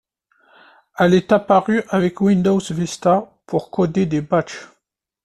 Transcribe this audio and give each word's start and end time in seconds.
Elle 0.97 1.13
est 1.13 1.31
apparue 1.31 1.83
avec 1.89 2.21
Windows 2.21 2.57
Vista, 2.71 3.31
pour 3.45 3.69
coder 3.69 4.07
des 4.07 4.21
batchs. 4.21 4.67